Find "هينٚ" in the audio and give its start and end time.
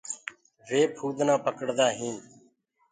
1.99-2.21